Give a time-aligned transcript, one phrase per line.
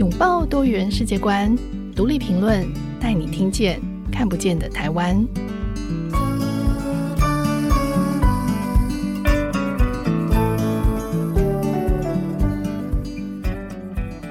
[0.00, 1.54] 拥抱多元世界观，
[1.94, 2.66] 独立评论，
[2.98, 3.78] 带你听见
[4.10, 5.14] 看不见的台湾。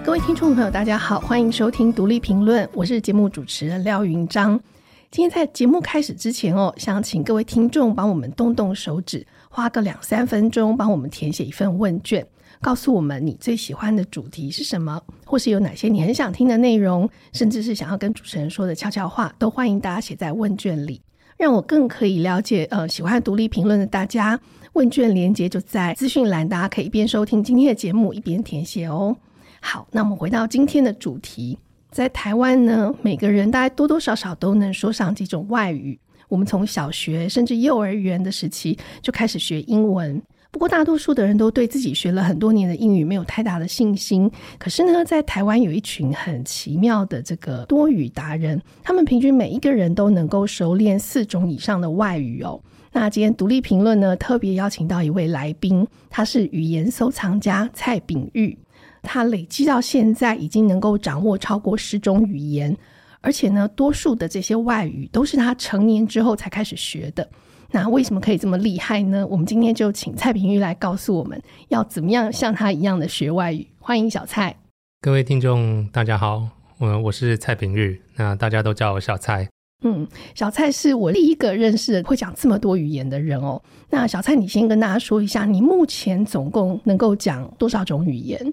[0.03, 4.59] 各位听众朋友，大家好，欢迎收听独立评论，我是节目主持人廖云章。
[5.11, 12.25] 今天在节目开始之前哦，想请各位听众帮我们动动手指，花个两三分钟，帮我们填写一份问卷。
[12.61, 21.01] 告诉我们你最喜欢的主题是什么，或是有哪些你很想听的内容，甚至是想要跟主持人说的悄悄话，都欢迎大家写在问卷里，
[21.37, 24.39] 让我更可以了解呃喜欢独立评论的大家。
[24.73, 29.15] 问卷连接就在资讯栏，大家可以一边收听今天的节目，一边填写哦。
[29.61, 31.57] 好，那我们回到今天的主题，
[31.91, 35.99] 在台湾呢，每个人大概多多少少都能说上几种外语。
[36.27, 40.21] 我们从小学甚至幼儿园的时期就开始学英文。
[40.51, 44.29] 不过，大多数的人都对自己学了很多年的英语没有太大的信心。
[44.57, 52.59] 可是呢，在台湾有一群很奇妙的这个多语达人，他们平均每一个人都能够熟练四种以上的外语哦。
[52.91, 58.57] 那今天独立评论呢，特别邀请到一位来宾，他是语言收藏家蔡炳玉，
[59.03, 62.75] 他累积到现在已经能够掌握超过十种语言，
[63.21, 67.29] 而且呢，多数的这些外语都是他成年之后才开始学的。
[67.71, 69.25] 那为什么可以这么厉害呢？
[69.27, 73.67] 我们今天就请蔡平玉来告诉我们要怎么样像他一样的学外语。
[73.79, 74.55] 欢迎小蔡。
[75.01, 76.47] 各位听众，大家好，
[76.79, 79.47] 我我是蔡平玉，那大家都叫我小蔡。
[79.83, 83.61] 嗯，小蔡是我第一个认识的会讲这么多语言的人哦。
[83.91, 88.51] 那小蔡，你先跟大家说一下，你目前总共能够讲多少种语言？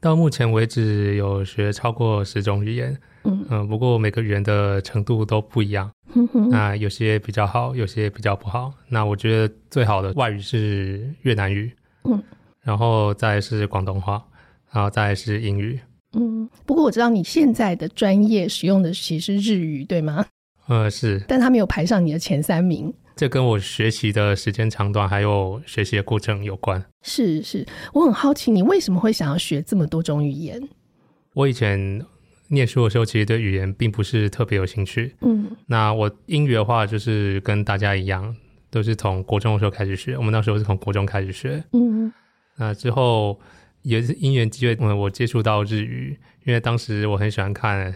[0.00, 2.96] 到目前为止，有学超过十种语言。
[3.24, 5.90] 嗯嗯，不过每个语言的程度都不一样。
[6.14, 8.72] 嗯，那有些比较好，有些比较不好。
[8.88, 11.72] 那我觉得最好的外语是越南语，
[12.04, 12.22] 嗯，
[12.62, 14.22] 然后再是广东话，
[14.72, 15.78] 然后再是英语。
[16.14, 20.26] 嗯，不过我知道你现在的专业使用的其实是日语，对吗？
[20.66, 22.92] 呃，是，但它没有排上你的前三名。
[23.14, 26.84] 这跟我学习的时间长短还有学习的过程有关。
[27.02, 30.60] 是是，我很好奇，你为什么会想要学这么多种语言？
[31.34, 32.04] 我以前。
[32.52, 35.14] 念书的时候，其实对语言并不是特别有兴趣。
[35.22, 38.36] 嗯，那我英语的话，就是跟大家一样，
[38.70, 40.18] 都是从国中的时候开始学。
[40.18, 41.64] 我们那时候是从国中开始学。
[41.72, 42.12] 嗯，
[42.56, 43.40] 那之后
[43.80, 46.14] 也是因缘机会，嗯，我接触到日语，
[46.44, 47.94] 因为当时我很喜欢看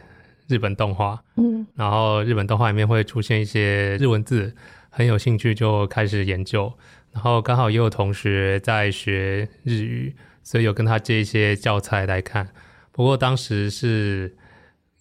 [0.48, 1.22] 日本动画。
[1.36, 4.54] 嗯，然后日本动画里面会出现一些日文字，
[4.88, 6.72] 很有兴趣，就开始研究。
[7.12, 12.48] 然后刚好也有同学在学日语，所以有跟他借一些教材来看。
[12.90, 14.34] 不过当时是。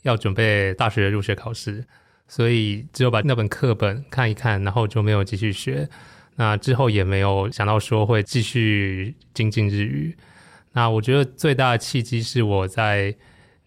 [0.05, 1.83] 要准备大学的入学考试，
[2.27, 5.89] 所以只有把那本课本看一看，然后就没有继续学。
[6.35, 10.15] 那之后也没有想到说会继续精进日语。
[10.73, 13.15] 那我觉得最大的契机是我在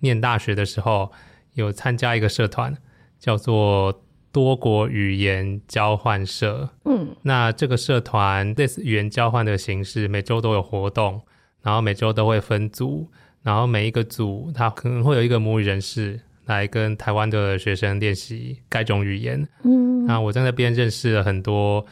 [0.00, 1.10] 念大学的时候
[1.54, 2.76] 有参加一个社团，
[3.18, 6.70] 叫做多国语言交换社。
[6.84, 11.20] 嗯，那这个社团类似语言交换的形式，每周都有活动，
[11.62, 13.10] 然后每周都会分组，
[13.42, 16.20] 然后每一个组它可能会有一个母语人士。
[16.48, 19.46] 来跟台湾的学生练习该种语言。
[19.62, 21.84] 嗯，那我在那边认识了很多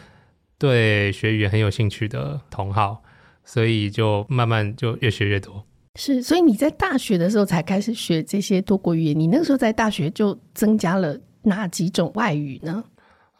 [0.59, 3.03] 对学语言很有兴趣的同好，
[3.45, 5.65] 所以就慢慢就越学越多。
[5.95, 9.19] 是，所以你在大学的时候才开始学这些多国语言。
[9.19, 12.85] 你那个时候在大学就增加了哪几种外语呢？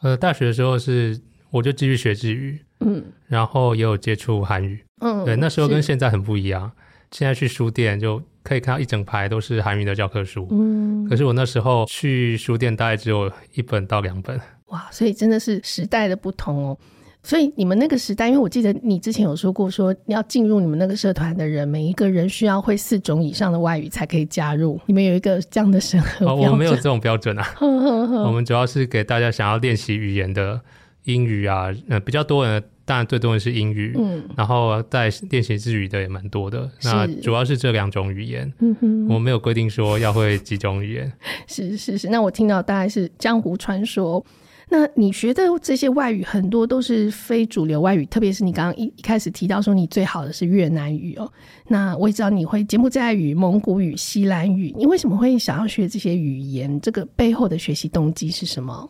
[0.01, 1.19] 呃，大学的时候是
[1.49, 6.71] 我就继续学日语，嗯，然后也有接触韩语，嗯，对，那时候跟现在很不一样。
[7.11, 14.39] 现在去书店就可以看到一整排都是韩语的教科书，嗯，可是我那时候去书店大概只有一本到两本。
[14.67, 16.77] 哇，所以真的是时代的不同哦。
[17.23, 24.79] 所以你们那个时代，因为我记得你之前有说过，说要进入你们那个社团的人，每一个人需要会四种以上的外语才可以加入。
[24.85, 26.47] 你们有一个这样的审核标准？
[26.47, 27.45] 哦，我没有这种标准啊。
[27.59, 30.61] 我们主要是给大家想要练习语言的
[31.03, 32.63] 英语啊，呃，比较多人。
[32.87, 36.71] 当然，最多的是英语，嗯，然后在练习日语的也蛮多的。
[36.85, 41.11] 那主要是这两种语言，嗯哼，我没有规定说要会几种语言。
[41.47, 44.25] 是是是，那我听到大概是江湖传说。
[44.69, 51.29] 那你学的这些外语很多都是非主流外语，特别是你刚刚一一开始提到说你最好的是越南语哦。
[51.67, 56.79] 那我也知道你会柬埔寨语、蒙古语、西兰语，你为什么会想要学这些语言？
[56.79, 58.89] 这个背后的学习动机是什么？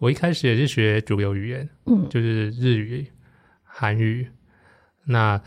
[0.00, 3.06] 我一开始也是学主流语言，嗯，就是日语。
[3.78, 4.26] 韩语，
[5.04, 5.38] 那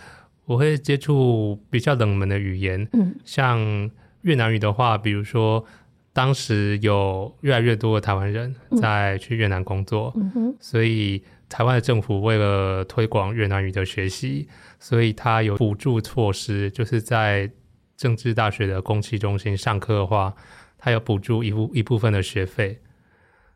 [0.46, 3.90] 我会接触比较冷门的语言，嗯，像
[4.22, 5.66] 越南语的话，比如说
[6.14, 14.48] 当时有越来越多的台湾人在去越南工作，嗯哼，所以台湾的政府为了推广越南语的学习，
[14.80, 17.50] 所以他有补助措施，就是在
[17.98, 20.36] 政治大学的公器中心上课的话，
[20.78, 22.80] 他有补助一部一部分的学费，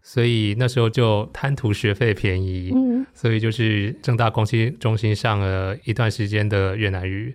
[0.05, 7.33] 所以那时候就贪图学费便宜，嗯，所以就是正大公企中心上了一段时间的越南语。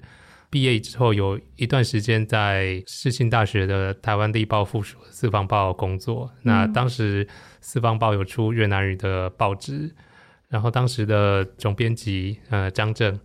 [0.50, 6.30] 毕业之后有一段时间在世新大学的台湾地报附属四方报工作。
[6.36, 7.26] 嗯、那当时
[7.60, 9.90] 四方报有出越南语的报纸，
[10.48, 13.18] 然后当时的总编辑呃张正，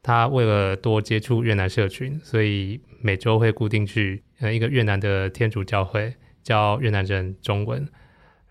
[0.00, 7.84] 他为了多接触越南社群，所以每周会固定去呃一个越南的天主教会教越南人中文。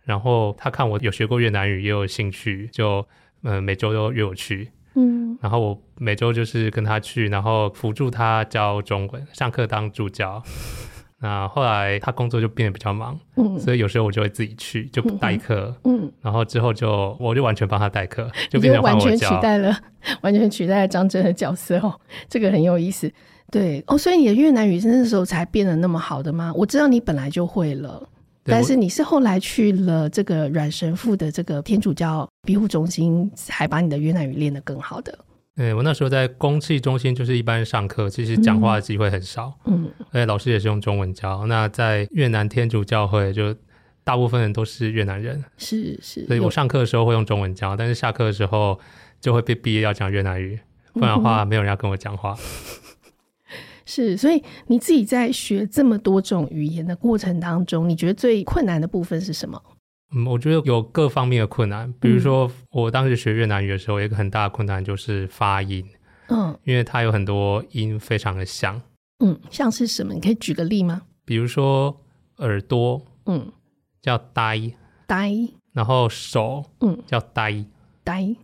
[0.06, 3.06] 然后他看我有学过越南语，也有兴趣，就
[3.44, 4.72] 呃每周都约我去。
[4.96, 10.42] 嗯，然后我每周就是跟他去，然后辅助他教中文，上课当助教。
[11.20, 19.76] 那后来他工作就变得比较忙，嗯，所以有时候我就会自己去，就代课，嗯，嗯，然后之后就我就完全帮他代课，就变成完全取代了，
[20.22, 22.00] 完全取代了张真的角色哦，
[22.30, 23.12] 这个很有意思，
[23.50, 26.52] 对哦，所以你的越南语是那时候才变得那么好的吗？
[26.54, 28.08] 我知道你本来就会了。
[28.46, 35.18] 但是你是后来去了这个阮神父的这个天主教庇护中心，还把你的越南语练得更好的。
[35.56, 39.54] 对，我那时候在公器中心，就是一般上课，其实讲话的机会很少。
[39.66, 41.48] 嗯，而且老师也是用中文教。
[41.48, 43.56] 那在越南天主教会，就
[44.04, 45.44] 大部分人都是越南人。
[45.58, 46.26] 是是。
[46.28, 48.80] 所以我上课的时候会用中文教，但是下课的时候
[49.20, 50.60] 就会被逼要讲越南语，
[50.94, 52.38] 不然的话没有人要跟我讲话。
[52.38, 52.85] 嗯
[53.86, 59.62] 是，所以你自己在学这么多种语言的过程当中，你觉得最困难的部分是什么？
[60.16, 61.92] 嗯，我觉得有各方面的困难。
[62.00, 65.84] 比如说，我当时学越南语的时候，有一个很大的困难就是发音。
[66.28, 68.82] 嗯，因为它有很多音非常的像。
[69.20, 70.14] 嗯，像是什么？
[70.14, 71.02] 你可以举个例吗？
[71.24, 71.96] 比如说
[72.38, 73.52] 耳朵，嗯，
[74.02, 74.60] 叫呆
[75.08, 75.32] 呆，
[75.74, 77.66] 然后手，嗯，叫呆
[78.04, 78.36] 呆，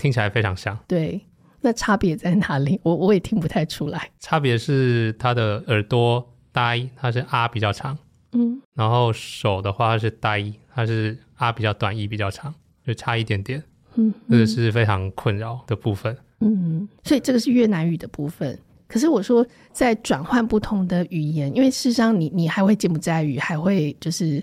[0.00, 0.78] 听起来非常像。
[0.88, 1.25] 对。
[1.66, 2.78] 那差别在哪里？
[2.84, 4.08] 我我也听不太出来。
[4.20, 7.98] 差别是他的耳朵呆，它是啊比较长，
[8.30, 12.54] 嗯，然后手的话是呆，它是啊比较短，一比较长，
[12.86, 13.60] 就差一点点，
[13.96, 18.56] 嗯，这个是非常困扰的部分，嗯，所以这个是越南语的部分。
[18.86, 24.40] 可是我说在转换不同的语言，因为事实上你你还会柬埔寨语，还会就是。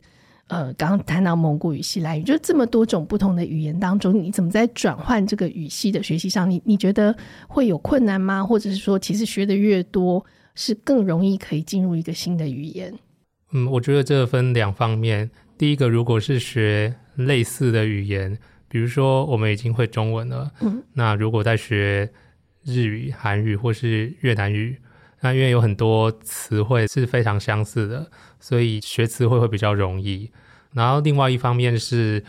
[0.48, 7.16] 呃，刚刚谈到蒙古语、西来语，就这么多种不同的语言当中，你怎么在转换这个语系的学习上，你你觉得
[7.48, 8.44] 会有困难吗？
[8.44, 10.24] 或者是说，其实学的越多，
[10.54, 12.94] 是更容易可以进入一个新的语言？
[13.54, 15.32] 嗯，我觉得这分两方面。
[15.58, 18.38] 第一个，如果是学类似的语言，
[18.68, 22.12] 比如说我们已经会中文了，嗯，那如果在学
[22.64, 24.78] 日语、韩语或是越南语。
[25.26, 28.12] 那因为有很多词汇是非常相似的，
[28.44, 30.30] 所以学词汇会比较容易。
[30.74, 32.22] 然后另外一方面是，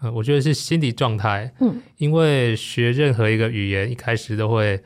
[0.00, 1.52] 呃，我觉得是心理状态。
[1.60, 4.82] 嗯，因为学任何一个语言，一开始都会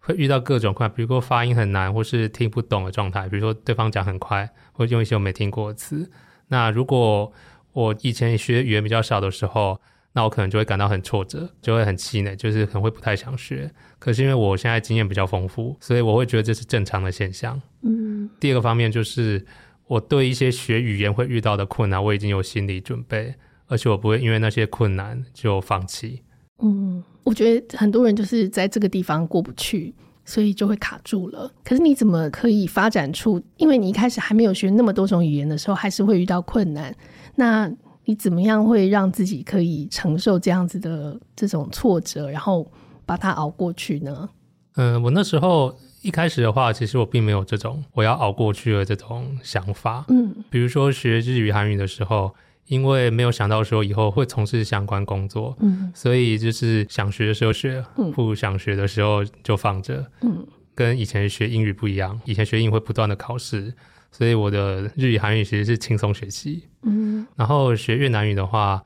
[0.00, 3.28] 会遇到各种困难，比如说发音很难，或是听不懂的状态。
[3.28, 6.10] 比如说对方讲很快，或用一些我没听过的词。
[6.48, 7.32] 那如果
[7.72, 9.80] 我以前学语言比较少的时候，
[10.12, 13.70] 那我可能就会感到很挫折，就会很气馁，就是可能会不太想学。
[14.00, 17.60] 可是因为我现在经验比较丰富，所以我会觉得这是正常的现象。
[17.82, 18.28] 嗯。
[18.40, 19.44] 第二个方面就是
[19.88, 23.34] 我对一些学语言会遇到的困难，我已经有心理准备，
[23.66, 26.22] 而且我不会因为那些困难就放弃。
[26.58, 29.94] 嗯，我觉得很多人就是在这个地方过不去，
[30.24, 31.52] 所以就会卡住了。
[31.62, 33.40] 可是你怎么可以发展出？
[33.58, 36.94] 因为你一开始还没有学那么多种语言的时候，还是会遇到困难。
[37.34, 37.70] 那
[38.06, 42.70] 你怎么样会让自己可以承受这样子的这种挫折，然后
[43.04, 44.28] 把它熬过去呢？
[44.76, 50.04] 嗯、呃，我那时候一开始的话，其实我并没有这种我要熬过去的这种想法。
[50.08, 52.32] 嗯，比如说学日语、韩语的时候，
[52.66, 57.84] 因为没有想到说以后会从事相关工作，嗯，所以就是想学的时候学，
[58.14, 60.06] 不想学的时候就放着。
[60.20, 60.46] 嗯，
[60.76, 63.74] 跟以前学英语不一样，以前学英语会不断的考试。
[64.12, 66.68] 所以我的日语、韩语其实是轻松学习。
[66.84, 68.80] 嗯，然后学越南语的话，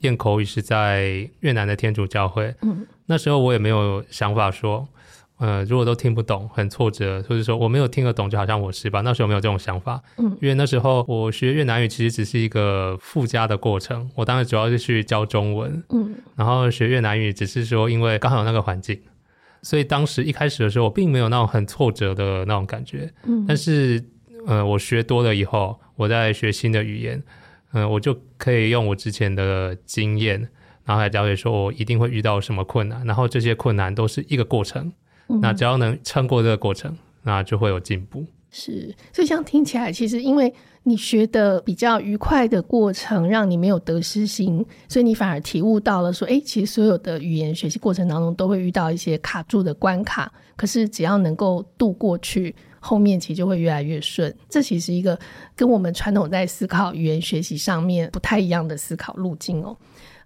[0.00, 2.54] 练口语是在越南的天主教会。
[2.60, 4.86] 嗯，那时候我也没有想法说，
[5.38, 9.00] 呃，如果都听不懂，很挫折，或者说我没有听得懂，就好像我是吧？
[9.02, 10.02] 那时候没有这种想法。
[10.18, 14.10] 嗯，因为那时候我学越南语其实只是一个附加的过程。
[14.14, 15.82] 我当时主要是去教中文。
[15.90, 19.00] 嗯，然后学越南语只是说，因为刚好有那个环境，
[19.62, 23.12] 所以当时一开始的时候，我并没有那种很挫折的那种感觉。
[23.24, 24.02] 嗯，但是。
[24.48, 27.20] 呃，我学多了以后，我在学新的语言，
[27.72, 30.38] 嗯、呃，我就可以用我之前的经验，
[30.84, 34.92] 然后来了解说我一定会遇到什么困难，然后这些困难都是一个过程，
[35.28, 38.24] 嗯、那只要能撑过这个过程，那就会有进步。
[38.50, 40.52] 是，所以这样听起来，其实因为
[40.84, 52.54] 你学的比较愉快的过程，让你没有得失心，所以你反而体悟到了说，哎，其实所有的语言学习过程当中都会遇到一些卡住的关卡，可是只要能够度过去。
[52.78, 54.32] 后面其实就会越来越顺。
[54.48, 55.18] 这其实一个
[55.56, 59.76] 跟我们传统在思考语言学习上面不太一样的思考路径哦。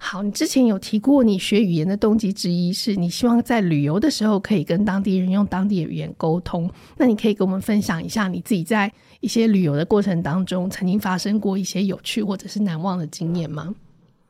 [0.02, 6.68] 好，你之前有提过，你学语言的动机之一是你希望在旅游的时候可以跟当地人用当地的语言沟通。
[6.96, 8.90] 那你可以跟我们分享一下你自己在
[9.20, 13.74] 一些旅游的过程当中曾经发生过一些有趣或者是难忘的经验吗？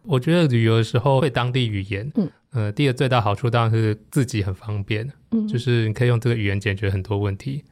[0.02, 7.62] 我觉得旅游的时候会当地语言，嗯，呃，第一个最大好处当然是自己很方便，嗯，就是你可以用这个语言解决很多问题。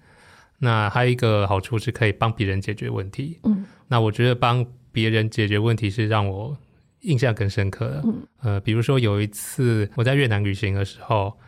[0.60, 6.56] 那还有一个好处是可以帮别人解决问题，嗯，那我觉得帮别人解决问题是让我。
[7.02, 11.38] 印象更深刻的，嗯，呃，比如说有一次我在越南旅行的时候，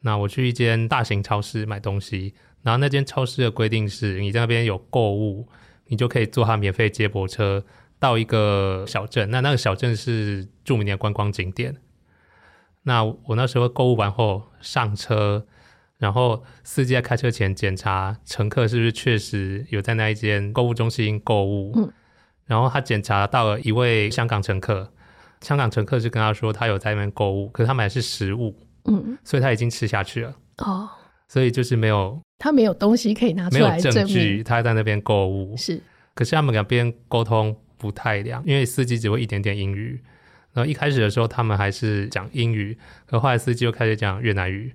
[0.00, 5.48] 那我去一间大型超市买东西，然后那间超市的规定是，你在那边有购物，
[5.88, 7.64] 你就可以坐他免费接驳车
[7.98, 11.76] 到一个小镇，那那个小镇是著名的观光景点。
[12.84, 15.44] 那我那时候购物完后上车，
[15.98, 21.92] 然后司机在开车前检查乘客是不是确实有在那一间购物中心购物，嗯，
[22.46, 24.92] 然后他检查到了一位香港乘客。
[25.40, 28.54] 香港乘客是跟他说，他有在那边购物，可是他买的是食物，
[28.84, 30.88] 嗯，所以他已经吃下去了，哦，
[31.28, 35.80] 所以就是没有，他没有东西可以拿出来有证据他在那边购物，是，
[36.14, 40.02] 可是他们两边沟通不太良，因为司机只会一点点英语，
[40.52, 44.74] 然后一开始的时候他们还是讲英语，可后来司机又开始讲越南语，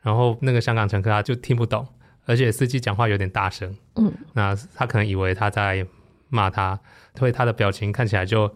[0.00, 1.84] 然后那个香港乘客他就听不懂，
[2.24, 5.84] 而且司机讲话有点大声，嗯，那他可能以为他在
[6.28, 6.78] 骂他，
[7.18, 8.54] 所以他的表情看起来就。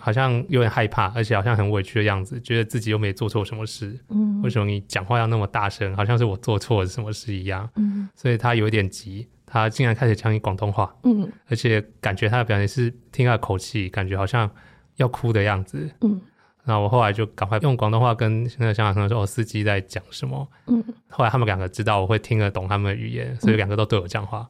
[0.00, 3.98] 好像有点害怕，而且好像很委屈的样子，觉得自己又没做错什么事。
[4.10, 5.96] 嗯，为什么你讲话要那么大声？
[5.96, 7.68] 好像是我做错了什么事一样。
[7.76, 10.94] 嗯，所以他有一点急，他竟然开始讲你广东话。
[11.04, 14.48] 嗯，而且感觉他的表情是听他的口气，感觉好像
[14.96, 15.90] 要哭的样子。
[16.02, 16.20] 嗯，
[16.64, 24.46] 然后我后来就赶快用广东话跟那个香港朋友说：“我司机在讲什么？”嗯，后来他们两个知道我会听得懂他们的语言，所以两个都对我讲话。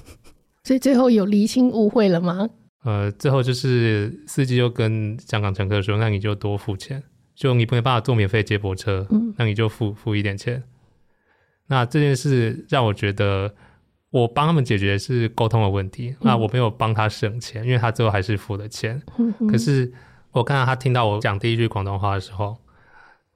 [0.64, 2.48] 所以最后有厘清误会了吗？
[2.84, 7.02] 呃，最后就是司机就跟香港乘客说：“那你就多付钱，
[7.34, 10.62] 就你没办法坐免费接驳车，嗯，那你就付付一点钱。”
[11.68, 13.54] 那这件事让我觉得，
[14.10, 19.02] 我帮他们解决的是沟通的问题，嗯，那我没有帮他省钱，因为他最后还是付了钱。
[19.16, 19.90] 嗯，可是
[20.32, 22.54] 我看到他听到我讲第一句广东话的时候，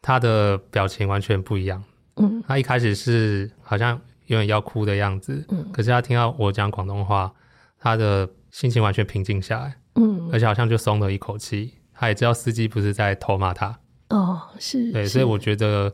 [0.02, 1.82] 他的表情完全不一样。
[2.16, 7.32] 嗯，他一开始是好像有点要哭的样子，嗯，可是他听到我讲广东话，
[7.78, 8.28] 他的。
[8.50, 11.74] 心情完全平静下来，嗯，而且好像就松了一口气。
[12.00, 13.76] 他也知道司机不是在偷骂他，
[14.10, 15.92] 哦，是，对，所以我觉得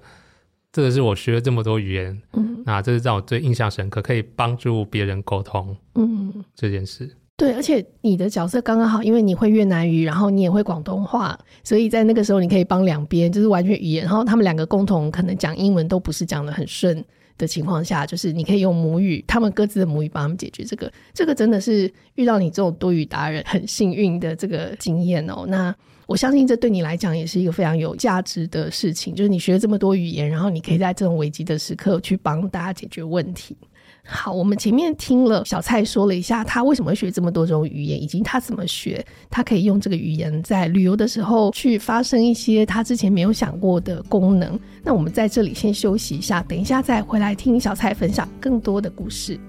[0.71, 7.11] 这个是我学了这么多语言，嗯，那这是让我最印象深刻，可以帮助别人沟通，嗯，这件事。
[7.39, 17.03] 对，而且你的角色刚刚好，因为你会越南语，然后你也会广东话，所以在那个时候你可以帮两边，就是完全语言，然后他们两个共同可能讲英文都不是讲的很顺。
[17.37, 20.93] 的情况下，就是你可以用母语，他们各自的母语帮他们解决这个。
[21.13, 25.45] 这个真的是遇到你这种多语达人很幸运的这个经验哦。
[25.49, 25.75] 那
[26.07, 33.57] 我相信这对你来讲也是一个非常有价值的事情，就是你学了这么多语言，然后你可以在这种危机的时刻去帮大家解决问题。
[34.07, 44.59] 好，我们前面听了小蔡说了一下他为什么会学这么多种语言，以及他怎么学，他可以用这个语言在旅游的时候去发生一些他之前没有想过的功能。
[44.83, 49.41] 那我们在这里先休息一下，等一下再回来听小蔡分享更多的故事。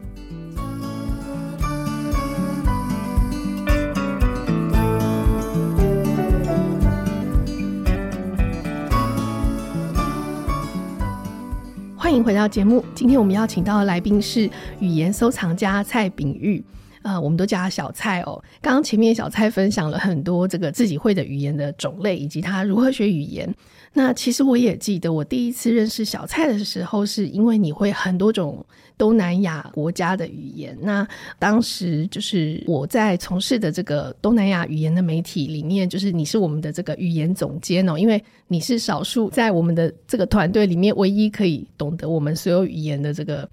[12.05, 12.85] 欢迎回到节目。
[12.93, 14.47] 今天我们要请到的来宾是
[14.79, 16.63] 语言收藏家蔡炳玉，
[17.05, 18.43] 呃，我们都叫他小蔡哦。
[18.59, 23.47] 刚刚前面小蔡分享了很多这个自己会的语言的种类，以及他如何学语言。
[23.93, 28.65] 那其实我也记得，我第一次认识小蔡的时候，是因为你会很多种
[28.97, 30.75] 东南亚国家的语言。
[30.81, 31.07] 那
[31.37, 43.47] 当时就是我在从事的这个东南亚语言的媒体里面，就是你是我们的这个语言总监哦，因为你是少数在我们的这个团队里面唯一可以懂得我们所有语言的这个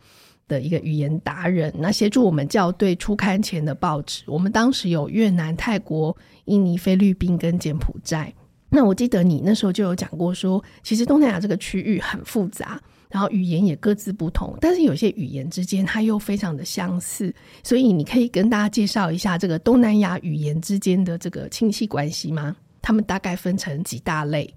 [0.52, 1.72] 的一个语言达人。
[1.78, 8.30] 那协助我们校对出刊前的报纸，我们当时有越南、泰国、印尼、菲律宾跟柬埔寨。
[8.68, 12.80] 那我记得你那时候就有讲过说，说其实东南亚这个区域很复杂，
[13.10, 22.56] 然后语言也各自不同，但是有些语言之间它又非常的相似，所以你可以跟大家介绍一下这个东南亚语言之间的这个亲戚关系吗？
[22.80, 24.52] 他们大概分成几大类？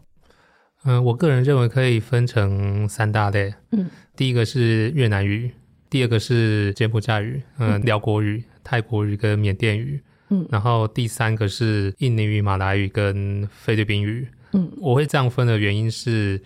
[0.86, 3.54] 嗯，我个人认为可以分成三大类。
[3.72, 5.52] 嗯，第一个是越南语，
[5.90, 10.02] 第二个是柬埔寨语，嗯，寮国语、泰国语跟缅甸语。
[10.30, 14.28] 嗯，然后第三个是印尼语、马来语跟菲律宾语。
[14.54, 16.42] 嗯，我会这样分的原因是，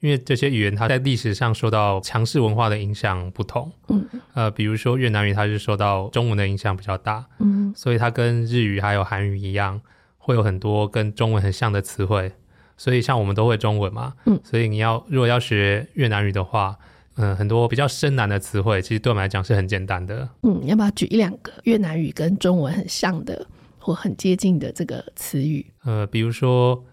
[0.00, 3.70] 因为这些语言它在历史上受到强势文化的影响不同。
[3.88, 7.26] 嗯，呃，比如说越南语，它是受到中文的影响比较大。
[7.38, 9.78] 嗯，所以它跟日语还有韩语一样，
[10.16, 12.32] 会有很多跟中文很像的词汇。
[12.78, 16.78] 所以像我们都会中文嘛，嗯，所以你要如果要学越南语的话，
[17.16, 20.28] 嗯、呃，很多比较深难的词汇，其实对我们来讲是很简单的。
[20.42, 23.46] 嗯，要不要举一两个越南语跟中文很像的
[23.78, 25.66] 或很接近的这个词语？
[25.84, 26.84] 呃，比如说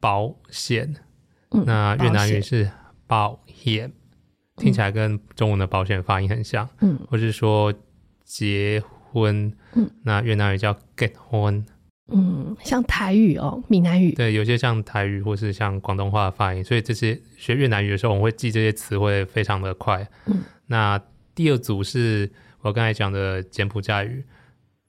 [0.00, 0.94] 保险。
[1.64, 2.70] 那越南语是
[3.06, 3.92] 保险，嗯、
[4.56, 6.68] 听起来跟中文的保险发音很像。
[6.80, 7.72] 嗯，或是说
[8.22, 11.64] 结婚，嗯，那越南语叫 get 婚。
[12.08, 14.12] 嗯，像台语哦，闽南语。
[14.12, 20.08] 对，有些像台语或是像广东话的发音，所以这些学越南语的时候，我们会记这些词汇非常的快。
[20.26, 21.00] 嗯，那
[21.34, 22.30] 第二组是
[22.62, 24.24] 我刚才讲的柬埔寨语、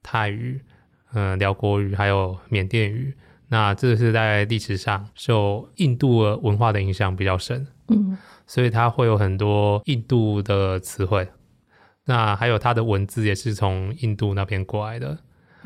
[0.02, 0.62] 泰语、
[1.14, 3.14] 嗯、呃，寮国语，还有缅甸语。
[3.52, 11.28] 那这是在历史上受印度的文化的影响比较深，嗯，所以它会有很多印度的词汇，
[12.06, 15.18] 那还有它的文字也是从印度那边过来的，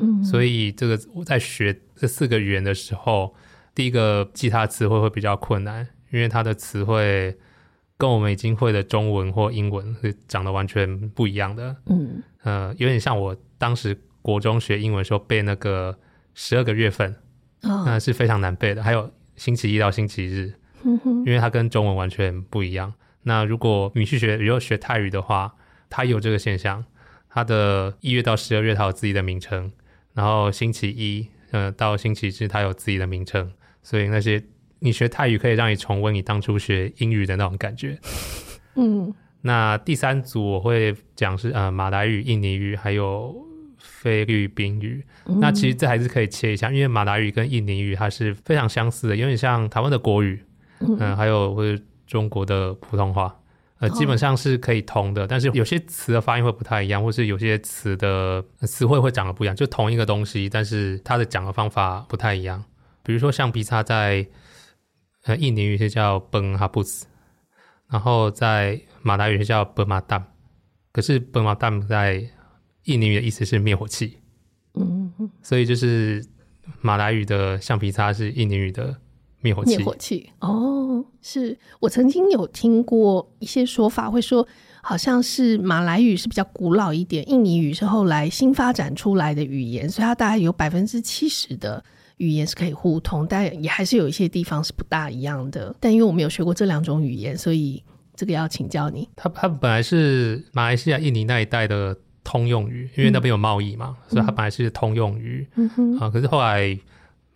[0.04, 3.34] 嗯，所以这个我在学这四个语言的时候，
[3.74, 7.36] 第一个记它的词汇会比较困难，因为它的词汇
[7.96, 15.98] 跟我们已经会的中文或英文是长得完全不一样的，嗯，呃，有点像我当时国中学英文时候背那个
[16.34, 17.16] 十二个月份。
[17.66, 20.52] 那是非常难背的，还有星期一到星期日，
[20.84, 22.92] 因为它跟中文完全不一样。
[23.22, 25.54] 那如果你去学，比如学泰语的话，
[25.88, 26.84] 它有这个现象，
[27.30, 29.72] 它的一月到十二月它有自己的名称，
[30.14, 33.52] 然后星期一呃到星期日它有自己的名称，
[33.82, 34.42] 所以那些
[34.78, 37.98] 你学泰语可以让你重温你当初学英语的那种感觉。
[38.76, 43.34] 嗯，那第三组我会讲是呃马来语、印尼语还有。
[43.86, 45.04] 菲律宾语，
[45.40, 50.42] 那其实这还是可以切一下，因为马来语跟印尼语它是非常相似的，有点像台湾的国语，
[50.80, 53.34] 嗯、呃，还有或者中国的普通话，
[53.80, 62.64] 呃，基本上是可以通的，但是有些词的发音会不太一样，或是有些词的词汇会长得不一样，就同一个东西，但是它的讲的方法不太一样。
[63.02, 64.26] 比如说橡皮擦在
[65.24, 67.02] 呃印尼语是叫 beng hapus，
[67.90, 70.22] 然后在马来语是叫 “bema dam”，
[70.92, 72.24] 可是 “bema dam” 在
[72.84, 74.18] 印尼语的意思是灭火器，
[74.74, 76.24] 嗯，所以就是
[76.80, 78.96] 马来语的橡皮擦是印尼语的
[79.44, 79.76] 灭火器。
[79.76, 84.44] 灭火器哦，是我曾经有听过一些说法，会说
[84.82, 91.84] 好像是马来语是比较古老一点，印尼语是后来新发展出来的语言，所以它大概有百分之七十的
[92.16, 95.76] 语言是可以互通，但也还是有一些地方是不大一样的。
[95.78, 97.80] 但因为我没有学过这两种语言，所以
[98.16, 99.06] 这个要请教你。
[99.14, 101.96] 它它本来是马来西亚、印尼那一带的。
[102.26, 105.46] 通用语，因为那边有贸易嘛，嗯、所以它本来是通用语。
[105.56, 106.76] 嗯哼啊，可是后来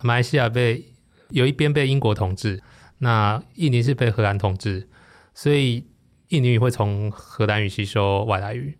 [0.01, 0.83] 马来西亚被
[1.29, 2.61] 有一边被英国统治，
[2.99, 4.87] 那印尼是被荷兰统治，
[5.33, 5.87] 所以
[6.29, 8.77] 印尼语会从荷兰语吸收外来语，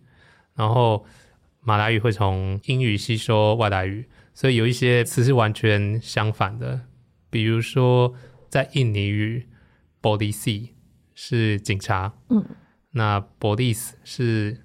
[0.54, 1.04] 然后
[1.60, 6.82] 马来语会从英语吸收外来语，所以有一些词是完全相反的。
[7.30, 8.14] 比如说
[8.48, 9.48] 在印尼语
[10.02, 10.70] ，polisi
[11.14, 12.44] 是警察，嗯，
[12.90, 14.64] 那 police 是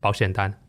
[0.00, 0.60] 保险单。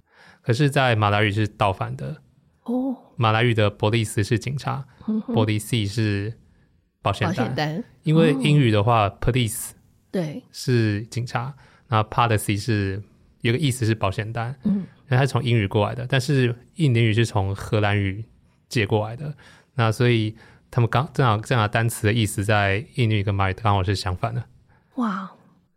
[0.42, 2.22] 可是，在马来语是倒反的
[2.66, 2.96] 哦。
[3.16, 6.34] 马来语的 police 是警察，policy 是
[7.02, 7.36] 保险单。
[7.36, 7.84] 保险单。
[8.04, 9.72] 因为英语的话，police
[10.12, 11.54] 对是警察，
[11.88, 13.02] 那 policy 是
[13.42, 16.06] 有个意思是保险单，嗯，因为它从英语过来的。
[16.08, 18.24] 但是印尼语是从荷兰语
[18.70, 19.36] 借过来的，
[19.76, 20.36] 那所以
[20.70, 24.44] 他们刚正好这样的单词的意思在印尼语跟马来语刚好是相反的。
[24.96, 25.32] 哇。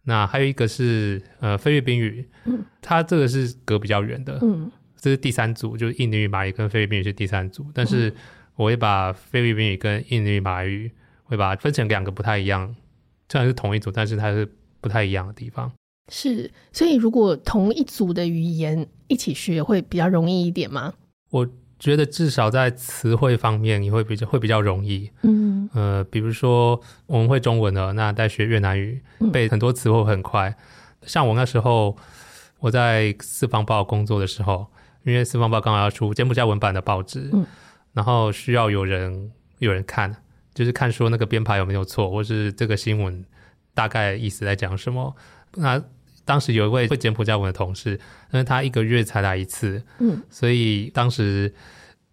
[0.04, 8.12] 那还有一个是呃菲律宾语，嗯，它这个是隔比较远的，嗯，这是第三组，就是印尼语、马来语跟菲律宾语是第三组，但是
[8.56, 10.90] 我会把菲律宾语跟印尼语、马来语
[11.24, 12.74] 会把它分成两个不太一样，
[13.28, 15.72] 虽然是同一组，但是它是不太一样的地方。
[16.12, 20.94] 是，所以如果同一组的语言一起学，会比较容易一点吗？
[21.30, 21.48] 我。
[21.80, 25.08] 觉得至少在词汇方面，你会比较会比较容易。
[25.22, 29.00] 嗯，呃，比如说我们会中文的，那在学越南语，
[29.32, 30.52] 背很多词汇很快。
[31.02, 31.96] 像我那时候
[32.58, 34.66] 我在四方报工作的时候，
[35.04, 37.46] 因为四方报刚好要出柬埔寨文版的报纸，嗯，
[37.92, 40.14] 然后需要有人有人看，
[40.54, 43.24] 就是看说那个编排有没有错，或是这个新闻
[43.74, 45.16] 大概意思在讲什么。
[45.54, 45.82] 那
[46.24, 47.92] 当时有一位会柬埔寨文的同事，
[48.32, 51.52] 因为他一个月才来一次，嗯，所以当时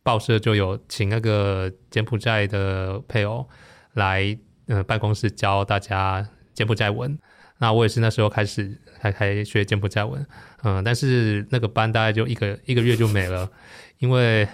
[0.03, 3.47] 报社就有请那个柬埔寨的配偶
[3.93, 7.17] 来，呃，办公室教大家柬埔寨文。
[7.57, 10.25] 那我也是那时候开始还还学柬埔寨文，
[10.63, 13.49] 嗯，但是那个班大概就一个一个月就没了，
[13.99, 14.47] 因为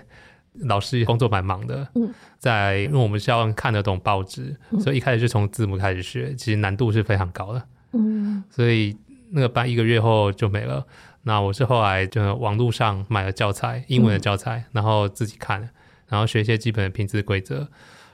[0.66, 8.96] 老师工作蛮忙的，嗯，在因为我们是要看得懂报纸，嗯，所以一开始就从字母开始学，其实难度是非常高的，嗯，所以
[9.32, 10.86] 那个班一个月后就没了。
[11.24, 15.70] 那我是后来就网络上买了教材，英文的教材，嗯，然后自己看，
[16.08, 17.68] 然后学一些基本的拼字规则，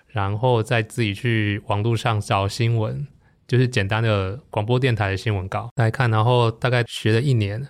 [0.08, 3.08] 然后再自己去网络上找新闻，
[3.48, 7.66] 就是简单的广播电台的新闻稿来看，然后大概学了一年，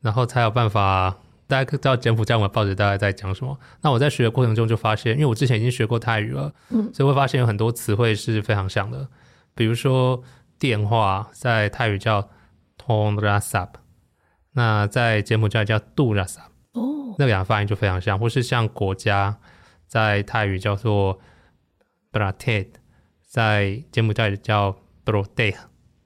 [0.00, 1.16] 然后才有办法
[1.46, 3.58] 大家知道柬埔寨我们报纸大概在讲什么。
[3.80, 9.08] 那我在学的过程中就发现，因为我之前已经学过泰语了，嗯，所以会发现有很多词汇是非常像的，
[9.54, 10.22] 比如说
[10.58, 12.28] 电话在泰语叫
[12.78, 13.68] Tongrasap
[14.52, 19.38] 那在柬埔寨叫杜拉萨，哦，那两个发音就非常像，或是像国家，
[19.86, 21.20] 在泰语叫做
[22.10, 22.66] “bratet”，
[23.28, 24.76] 在柬埔寨叫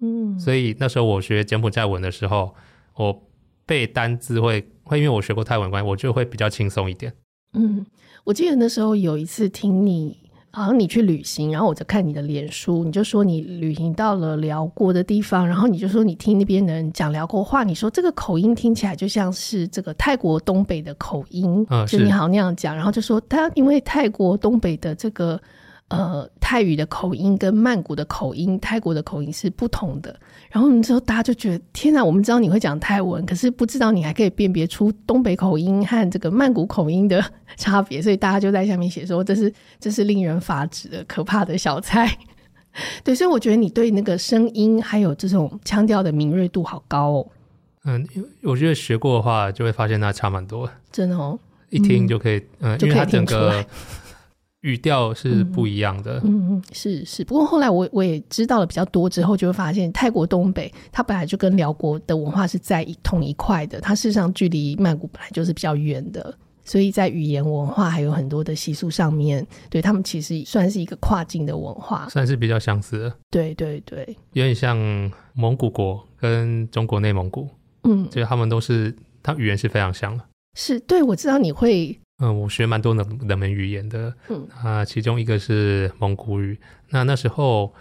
[0.00, 2.54] 嗯，所以那时候我学柬埔寨文的时候，
[2.96, 3.22] 我
[3.66, 7.12] 背单字会会因为我学过泰文关系，我就会比较轻松一点。
[7.52, 7.84] 嗯，
[8.24, 10.22] 我记得那时候有一次听你。
[10.56, 25.40] 好像你去旅行，然后我就看你的脸书，你就说你旅行到了寮国的地方，然后你就说你听那边的人讲寮国话，你说这个口音听起来就像是这个泰国东北的口音，嗯，就你好像那样讲，然后就说他因为泰国东北的这个。
[25.88, 30.18] 呃，泰语的口音跟曼谷的口音、泰国的口音是不同的。
[30.50, 32.02] 然后之后大家就觉得，天哪！
[32.02, 37.22] 我们知道你会讲泰文，可是不知道你还可以辨别出东北口音和这个曼谷口音的
[37.56, 38.00] 差别。
[38.00, 42.10] 所以大家就在下面写说，这是 这是令人发指的可怕的小菜。
[43.04, 47.26] 对，所以我觉得你对那个声音还有这种腔调的敏锐度好高哦。
[47.84, 48.08] 嗯，
[48.42, 50.68] 我觉得学过的话就会发现那差蛮多。
[50.90, 53.64] 真的哦，一听就可以，嗯，因为它整个。
[54.64, 57.22] 语调是不一样的，嗯嗯，是是。
[57.22, 73.14] 不过后来我我也知道了比较多之后，就会发现泰国东北它本来就跟辽国的文化是在一同一块的，它事实上距离曼谷本来就是比较远的，所以在语言文化还有很多的习俗上面，对他们其实算是一个跨境的文化，算是比较相似的。
[73.30, 74.78] 对对对，有点像
[75.34, 77.46] 蒙古国跟中国内蒙古，
[77.82, 80.24] 嗯，就是他们都是，他语言是非常像的。
[80.56, 81.98] 是，对，我知道你会。
[82.20, 86.60] 嗯，我学蛮多冷冷门语言的，嗯啊，其中一个是蒙古语。
[86.90, 87.74] 那那时候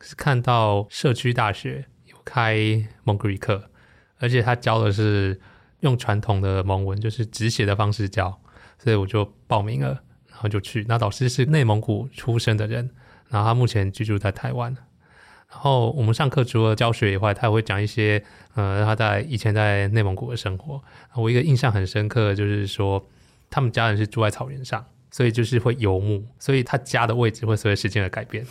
[0.00, 2.56] 是看到社区大学有开
[3.02, 3.70] 蒙古语课，
[4.18, 5.40] 而且他教的是
[5.80, 8.40] 用传统的蒙文，就是直写的方式教，
[8.78, 10.86] 所以我就报名了，然后就去。
[10.88, 12.88] 那老师是内蒙古出生的人，
[13.30, 14.72] 然后他目前居住在台湾。
[15.50, 18.22] 然后我们上课除了教学以外，他也会讲一些，
[18.54, 20.80] 呃，他在以前在内蒙古的生活。
[21.16, 23.04] 我一个印象很深刻的就是说。
[23.52, 28.44] 他们家人是住在草原上，所以就是会游牧，所以他家的位置会随着时间而改变。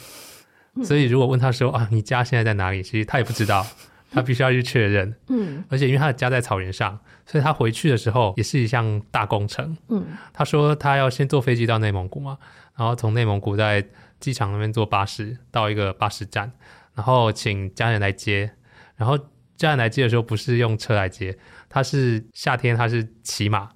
[0.76, 2.84] 嗯、所以如果问他说啊，你家现在在哪里？
[2.84, 3.66] 其实他也不知道，
[4.14, 5.14] 他必须要去确认。
[5.28, 9.76] 嗯，而且因为他的家在草原上，所以他回去的时候也是一项大工程。
[9.90, 12.38] 嗯，他说他要先坐飞机到内蒙古嘛，
[12.78, 13.84] 然后从内蒙古在
[14.20, 16.52] 机场那边坐巴士到一个巴士站，
[16.94, 18.52] 然后请家人来接。
[18.96, 19.18] 然后
[19.58, 21.36] 家人来接的时候不是用车来接，
[21.68, 23.68] 他是夏天他是骑马。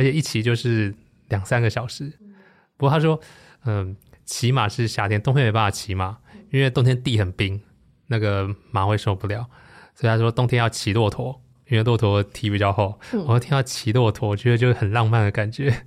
[0.00, 0.94] 而且一骑就是
[1.28, 2.10] 两三个小时，
[2.78, 3.20] 不过他说，
[3.66, 6.16] 嗯，骑马是夏天，冬天没办法骑马，
[6.50, 7.60] 因为冬天地很冰，
[8.06, 9.46] 那个马会受不了，
[9.94, 12.98] 所以他说冬天要骑骆驼，因为骆驼蹄比较厚。
[13.12, 15.84] 嗯、我听到骑骆驼，我觉得就很浪漫的感觉。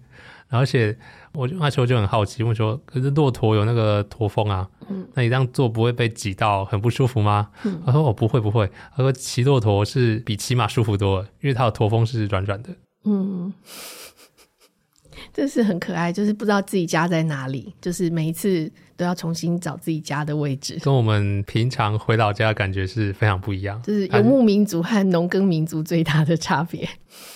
[0.49, 0.95] 而且
[1.31, 7.49] 我就那时候就很好奇，问说，可是骆驼有那个驼峰啊，嗯、那你这样坐不会被挤到很不舒服吗？
[7.65, 12.69] 嗯、他说我、哦、不会不会，他说骑骆驼是比骑马舒服多了，因为它的驼峰是软软的。
[13.05, 13.53] 嗯，
[15.33, 23.81] 这是很可爱，就是不知道自己家在哪里，就是每一次都要重新找自己家的位置，跟我们平常回老家的感觉是非常不一样。
[23.81, 26.87] 就是游牧民族和农耕民族最大的差别。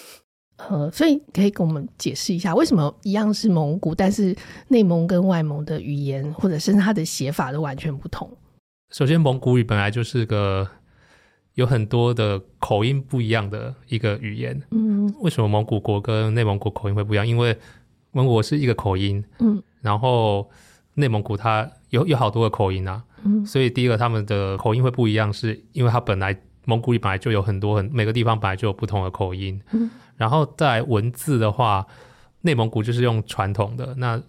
[0.69, 4.35] 呃，所以可以跟我们解释一下，为什么一样是蒙古，但是
[4.69, 8.29] 内蒙跟外蒙的语言或者是它的写法都完全不同？
[8.91, 10.67] 首先，蒙古语本来就是个。
[11.57, 17.27] 有很多的口音不一样的一个语言，嗯，为什么蒙古国跟内蒙古口音会不一样？
[17.27, 17.57] 因为
[18.11, 20.47] 蒙古是一个口音，嗯，然后
[20.93, 31.83] 内蒙古它有有好多个口音啊，嗯，所以第一个他们的口音会不一样，是因为它本来蒙古语本来就有很多很每个地方本来就有不同的口音，嗯，然后在文字的话，
[32.41, 34.21] 内蒙古就是用传统的，那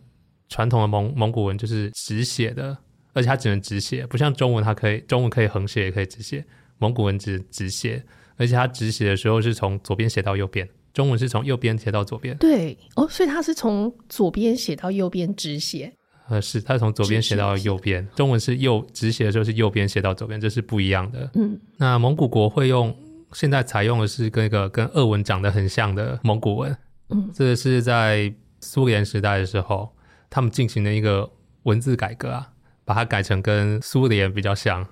[0.49, 2.79] 传统的蒙蒙古文就是直写的，
[3.13, 6.43] 而且它只能直写，不像中文，它可以中文可以横写也可以直写。
[6.79, 8.03] 蒙古文字直写，
[8.37, 12.37] 而且它直写的时候是从左边写到右边，中文是从右边写到左边。
[12.39, 15.93] 对哦，所以它是从左边写到右边直写。
[16.29, 21.31] 呃，是它从左边写到右边，中文是右直写的时候是右边写到左边，这是不一样的。
[21.35, 22.95] 嗯，那蒙古国会用
[23.33, 26.77] 现在采用的是跟一个跟俄文长得很像的蒙古文。
[27.09, 29.91] 嗯，这是在苏联时代的时候，
[30.29, 31.31] 他们进行了一个
[31.63, 32.53] 文字改革啊，
[32.85, 34.87] 把它改成跟苏联比较像，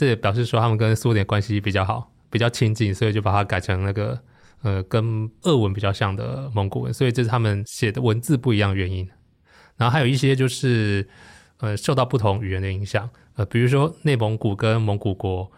[0.00, 4.18] 这也表示说他们跟苏联关系比较好，比较亲近，所以就把它改成那个
[4.62, 9.06] 呃跟俄文比较像的蒙古文，所以这是他们写的文字不一样的原因。
[9.76, 11.06] 然后还有一些就是
[11.58, 15.52] 呃受到不同语言的影响，呃比如说内蒙古跟蒙古国，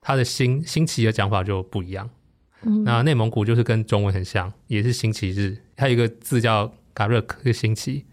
[0.00, 2.08] 它的星星期的讲法就不一样。
[2.62, 6.72] 嗯，那内蒙古就是跟中文很像，也是星期日，还有一个字叫。
[6.94, 8.04] 嘎热克是星期，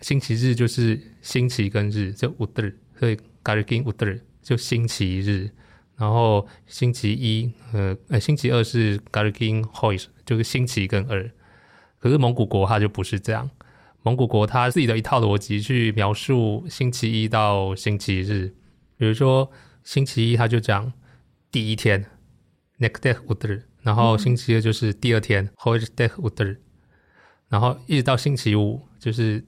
[0.00, 5.50] 星期日就是星期跟日就乌德，所以嘎热金乌德就星期日。
[5.96, 11.30] 然后星期一，呃呃，星期二是嘎热金霍伊，就是星期跟二。
[11.98, 13.48] 可是蒙古国它就不是这样，
[14.02, 18.52] 蒙古国它自己的一套逻辑去描述星期一到星期日。
[18.96, 19.48] 比如说
[19.84, 20.92] 星期一，它就讲
[21.52, 22.04] 第一天
[22.80, 26.56] ，nekdeh 乌德，然后星期二就是第二天，hojdeh 乌德。
[27.48, 29.44] 然后一直到星期五，就是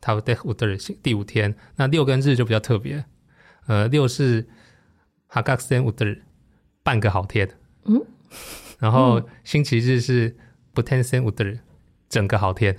[0.00, 0.36] 他的
[1.02, 1.54] 第五天。
[1.76, 3.04] 那六跟日就比较特别，
[3.66, 4.46] 呃，六是
[5.26, 6.16] 哈嘎斯天五的
[6.82, 7.48] 半个好天，
[7.84, 8.00] 嗯，
[8.78, 10.36] 然后星期日是
[10.72, 11.58] 不天森五的
[12.08, 12.78] 整个好天，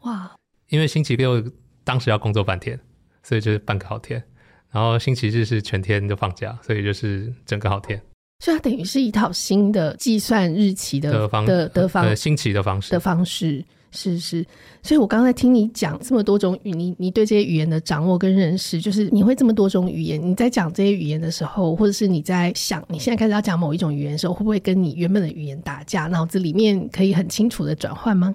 [0.00, 0.30] 哇！
[0.68, 1.42] 因为星期六
[1.84, 2.78] 当时要工作半天，
[3.22, 4.22] 所以就是半个好天。
[4.70, 8.00] 然后星期日是全天都放假，所以就是整个好天。
[8.38, 13.64] 所以它等于是一套新的计算日期的的方的的方呃星期的方式的方式。
[13.92, 14.46] 是是，
[14.82, 26.06] 所以我刚才听你讲这么多种语，你你对这些语言的掌握跟认识，就是你会这么多种语言，你在讲这些语言的时候，或者是你在想你现在开始要讲某一种语言的时候，会不会跟你原本的语言打架？
[26.06, 28.32] 脑子里面可以很清楚的转换吗？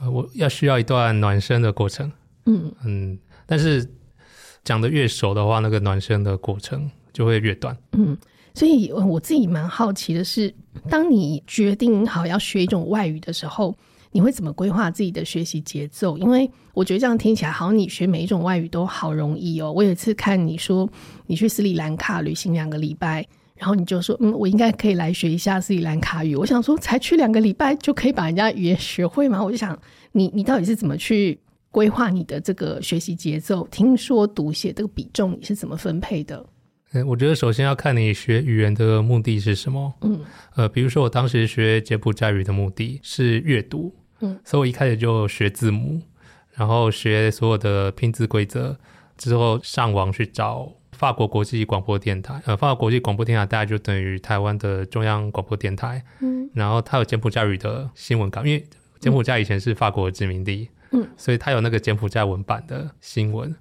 [0.00, 2.10] 呃，我要需要一段暖身的过程。
[2.46, 3.84] 嗯嗯，但是
[4.62, 7.76] 讲的越熟的话，那个暖身的过程就会越短。
[7.92, 8.16] 嗯，
[8.54, 10.54] 所以我自己蛮好奇的是，
[10.88, 13.76] 当你决定好要学一种外语的时候。
[14.12, 16.16] 你会怎么规划自己的学习节奏？
[16.18, 19.72] 因为我觉得这样听起来，好像你学每一种外语都好容易哦。
[19.72, 20.88] 我有一次看你说
[21.26, 26.36] 你去斯里兰卡旅行两个礼拜，然后你就说，嗯，我应该可以来学一下斯里兰卡语。
[26.36, 29.42] 我想说，才去两个礼拜就可以把人家语言学会吗？
[29.42, 29.78] 我就想，
[30.12, 33.66] 你你到底是怎么去规划你的这个学习节奏？
[33.70, 36.44] 听说读写这个比重你是怎么分配的？
[36.92, 39.94] 嗯，我觉得首先要看你学语言的目的是什么。
[40.02, 40.20] 嗯，
[40.56, 43.94] 呃，比如说我当时学柬埔寨语的目的是阅读。
[44.22, 46.00] 嗯，所以我一开始就学字母，
[46.54, 48.78] 然后学所有的拼字规则，
[49.18, 52.40] 之后上网去找法国国际广播电台。
[52.46, 56.02] 呃，法国国际广播电台大概就等于台湾的中央广播电台。
[56.20, 58.64] 嗯，然后它有柬埔寨语的新闻稿，因为
[58.98, 60.70] 柬埔寨以前是法国的殖民地。
[60.92, 63.54] 嗯，所以它有那个柬埔寨文版的新闻。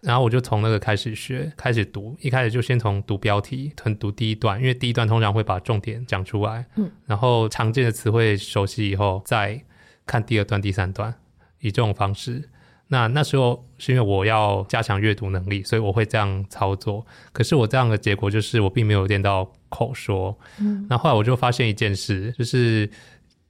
[0.00, 2.14] 然后我就从那个开始学，开始读。
[2.20, 6.66] 一开始就先从读标题，从读第一段，因为第一段通常会把重点讲出来。
[6.76, 9.62] 嗯，然后常见的词汇熟悉以后，再
[10.06, 11.14] 看第二段、第三段，
[11.60, 12.50] 以这种方式。
[12.88, 17.04] 那那时候是因为我要加强阅读能力，所以我会这样操作。
[17.32, 20.38] 可是我这样的结果就是我并没有练到口说。
[20.60, 22.88] 嗯，那后来我就发现一件事，就是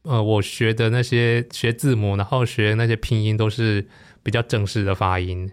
[0.03, 3.87] 呃，我学的那些学字母，然后学那些拼音都是
[4.23, 5.51] 比较正式的发音。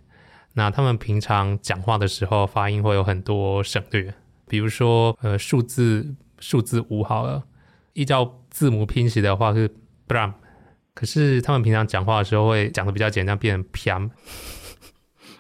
[0.54, 4.14] 那他们平常讲话的时候，发音会有很多省略，
[4.48, 7.44] 比如说呃，数字数字五好了，
[7.94, 9.68] 依照字母拼写的话是
[10.08, 10.34] bram。
[10.94, 14.10] 可是他们平常讲话的时候会讲的比较简单，变成 piam，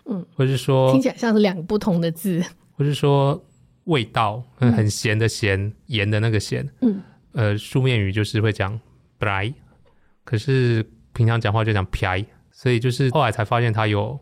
[0.05, 3.43] 嗯，或是说听起来像是两个不同的字，或是说
[3.83, 7.01] 味道，嗯，很咸的咸，盐的那个咸，嗯，
[7.33, 8.79] 呃，书面语就是会讲
[9.19, 9.53] brai，
[10.23, 14.17] 可是平常讲话就讲 piai，所以就是后来才发现它有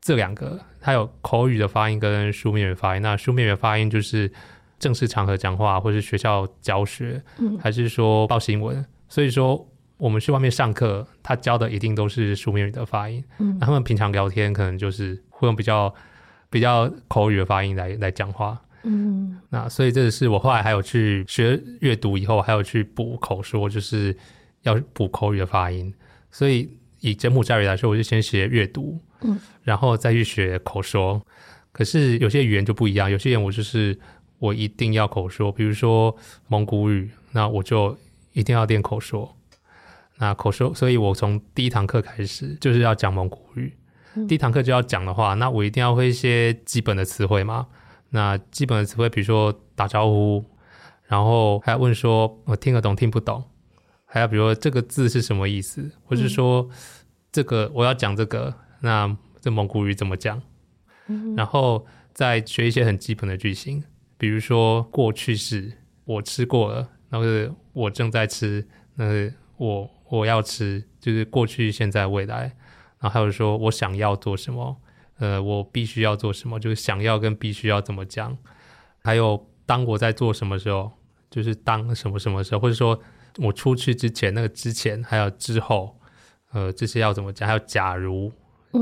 [0.00, 3.02] 这两个，它有口语的发音跟书面语发音。
[3.02, 4.30] 那书面语发音就是
[4.78, 9.67] 正式场合讲话，或是学校教学，嗯，还是说报新闻，所以说。
[9.98, 13.22] 我们去外面上课，他教的一定都是书面语的发音。
[13.38, 15.92] 嗯，那他们平常聊天可能就是会用比较
[16.48, 18.58] 比较口语的发音来来讲话。
[18.84, 24.16] 嗯，那所以这是我后来还有去学阅读以后，还有去补口说，就是
[24.62, 25.92] 要补口语的发音。
[26.30, 31.20] 所以以柬埔寨语来说，我就先学阅读，嗯，然后再去学口说。
[31.72, 33.98] 可是有些语言就不一样，有些语言我就是
[34.38, 37.98] 我一定要口说，比如说蒙古语，那我就
[38.32, 39.36] 一定要练口说。
[40.20, 43.72] 那口说，所以我从第一堂课开始就是要讲蒙古语。
[44.14, 47.68] 嗯、第一堂课就要讲的话，那我一定要会一些基本的词汇嘛。
[48.10, 50.44] 那基本的词汇，比如说打招呼，
[51.04, 53.44] 然后还要问说我听得懂听不懂，
[54.06, 56.68] 还要比如说这个字是什么意思，或是说
[57.30, 60.42] 这个我要讲这个，那这蒙古语怎么讲？
[61.06, 63.84] 嗯、然后再学一些很基本的句型，
[64.16, 69.88] 比如说过去式，我吃过了，然后是我正在吃，那是我。
[70.08, 72.56] 我要吃，就是过去、现在、未来。
[73.00, 74.76] 然后还有说我想要做什么，
[75.18, 78.36] 呃，我必须要做什么，就是想要跟必须要怎么讲。
[79.04, 80.90] 还有当我在做什么时候，
[81.30, 83.00] 就是当什么什么时候，或者说
[83.36, 85.96] 我出去之前那个之前，还有之后，
[86.52, 87.46] 呃，这些要怎么讲？
[87.46, 88.32] 还有假如，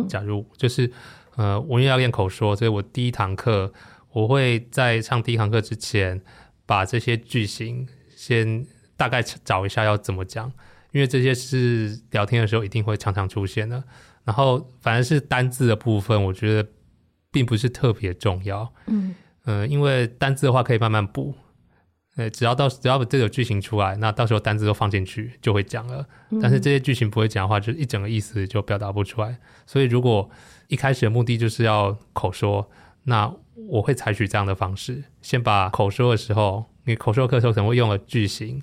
[0.08, 0.90] 假如就是
[1.36, 3.70] 呃，我因为要练口说，所以我第一堂课
[4.12, 6.22] 我会在上第一堂课之前
[6.64, 7.86] 把这些句型
[8.16, 10.50] 先大概找一下要怎么讲。
[10.96, 13.84] 因为这些是聊天的时候一定会常常出现的，
[14.24, 16.66] 然后反而是单字的部分，我觉得
[17.30, 18.72] 并不是特别重要。
[18.86, 21.34] 嗯嗯、呃，因为单字的话可以慢慢补，
[22.16, 26.06] 呃，只要到只要这个句型出来，那到时候单字都放进去就会讲了。
[26.40, 29.38] 但是这些句型不会讲的话，就一整个意思就表达不出来。
[29.66, 30.30] 所以如果
[30.68, 32.70] 一开始的目的就是要口说，
[33.02, 33.30] 那
[33.68, 38.62] 我会采取这样的方式，先把口说的时候，你口说课的时候可能会用的句型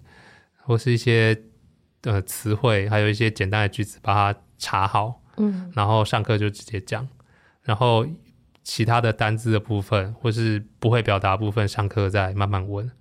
[0.63, 1.39] 或是一些。
[2.03, 7.07] 呃，词汇还有一些简单的句子，把它查好，嗯，然后上课就直接讲，
[7.61, 8.05] 然后
[8.63, 12.91] 其他的单字的部分或是不会表达部分，上课再慢慢问，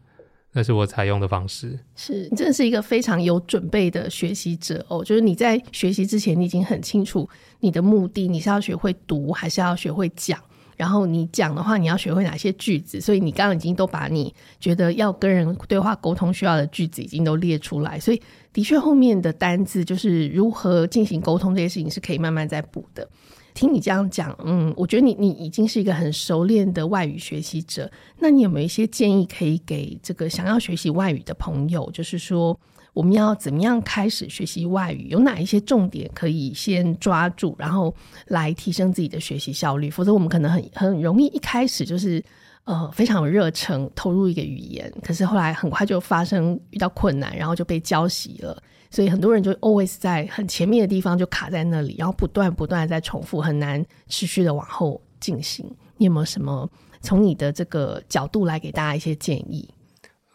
[0.52, 1.78] 那是我采用的方式。
[1.96, 7.28] 是你真的是一个非常有准备的学习者哦，就是你在学习之前，你已经很清楚
[7.60, 10.40] 你的目的，你是要学会读，还是要学会讲？
[10.82, 13.00] 然后你讲的话，你要学会哪些句子？
[13.00, 18.00] 所以你刚刚已经都把你觉得要跟人对话沟通需要的句子已经都列出来。
[18.00, 18.20] 所以
[18.52, 23.08] 的确，后面的单字就是如何进行沟通这些事情是可以慢慢再补的。
[23.54, 27.88] 听你这样讲，嗯，我觉得你你已经是一个很熟练的外语学习者。
[28.18, 31.88] 那你有没有一些建议可以给这个想要学习外语的朋友？
[31.92, 32.58] 就是说。
[32.92, 35.08] 我们要怎么样开始学习外语？
[35.08, 37.94] 有哪一些重点可以先抓住，然后
[38.26, 39.88] 来提升自己的学习效率？
[39.88, 42.22] 否则我们可能很很容易一开始就是
[42.64, 48.62] 呃非常有热忱投入一个语言，可是后来很快就发生遇到困难，然后就被浇熄了。
[48.90, 55.64] 所以很多人就 always 在很前面的地方就卡在那里，然后不断不断在重复，很难持续的往后进行。
[55.96, 56.68] 你有没有什么
[57.00, 59.66] 从你的这个角度来给大家一些建议？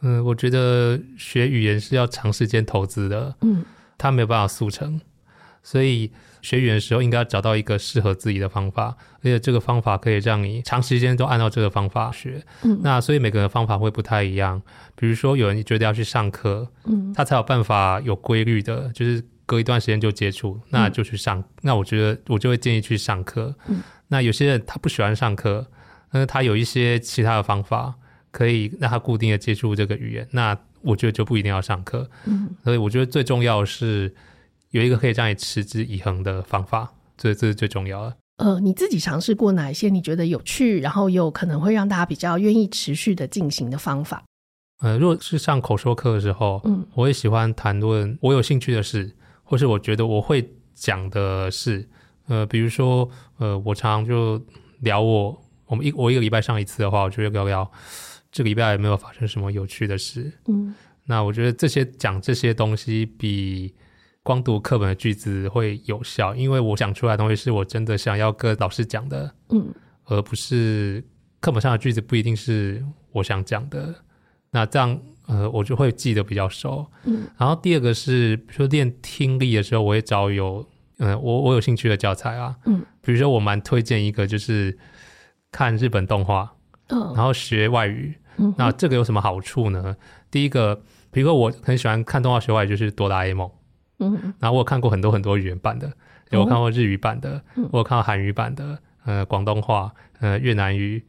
[0.02, 3.66] 嗯，我觉得学语言是要长时间投资的，嗯，
[3.98, 5.02] 它没有办法速成，
[5.64, 12.44] 所以学语言的时候应该要找到一个适合自己的方法，而且这个方法可以让你长时间都按照这个方法学。
[12.62, 14.62] 嗯，那所以每个人的方法会不太一样，
[14.96, 21.40] 比如说有人觉得要去上课，嗯，他才有办法有规律的，就是隔一段时间就接触，那就去上。
[21.40, 23.56] 嗯，那我觉得我就会建议去上课。
[23.68, 25.66] 嗯，那有些人他不喜欢上课，
[26.12, 27.96] 但是他有一些其他的方法。
[28.32, 32.10] 可以让他固定的接触这个语言，那我觉得就不一定要上课。
[32.26, 34.14] 嗯，所以我觉得最重要的是
[34.72, 38.18] 有一个可以让你持之以恒的方法，这这是最重要的。
[38.38, 44.24] 呃，你自己尝试过哪一些你觉得有趣，然后有可能会让大家比较愿意持续的进行的方法？
[44.82, 49.12] 呃，如果是上口说课的时候，嗯，我也喜欢谈论我有兴趣的事，
[49.44, 51.88] 或是我觉得我会讲的事。
[52.28, 53.10] 呃，比如说，
[53.40, 54.40] 呃，我常常就
[54.82, 57.72] 聊我我们一我一个礼拜上一次的话，我就会聊聊。
[58.38, 60.32] 这个礼拜有没有发生什么有趣的事？
[60.46, 60.72] 嗯，
[61.06, 63.74] 那我觉得这些讲这些东西比
[64.22, 69.74] 光读课本的句子会有效，因为我讲出来的东西是我真的想要跟老师讲的，嗯，
[70.04, 71.04] 而不是
[71.40, 73.96] 课本上的句子不一定是我想讲的。
[74.52, 74.96] 那这样
[75.26, 76.86] 呃，我就会记得比较熟。
[77.06, 80.64] 嗯，然后第二个是，比如说练听力的时候，我会找有
[81.00, 84.78] 嗯、呃，我我有兴趣的教材啊，嗯，比如说我蛮推荐一个，就是
[85.52, 86.54] 看日本动画，
[86.90, 88.14] 嗯，然后学外语。
[88.58, 89.96] 那这个有什么好处呢？
[90.30, 90.76] 第一个，
[91.12, 93.50] 比如说我很喜欢看动画学外语，就是哆啦 A 梦。
[94.00, 95.92] 嗯，然后我有看过很多很多语言版的，
[96.30, 101.04] 有看过日语版的，我有看过韩语版的，呃，广东话，呃，越南语，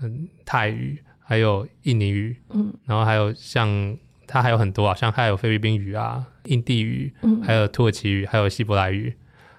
[0.00, 2.36] 嗯，泰语，还有印尼语。
[2.50, 9.14] 嗯，然后还有像它还有很多啊，像还有菲律宾语啊、印地语，还有土耳其语，还有希伯来语。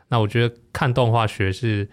[0.08, 1.90] 那我觉得看动画学是。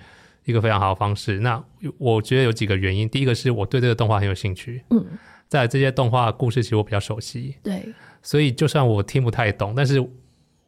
[0.50, 1.40] 一个非常好的方式。
[1.40, 1.62] 那
[1.96, 3.08] 我觉得有几个原因。
[3.08, 4.84] 第一个是我对这个动画很有兴趣。
[4.90, 5.04] 嗯，
[5.48, 7.56] 在这些动画故事，其实我比较熟悉。
[7.62, 10.04] 对，所以就算我听不太懂，但是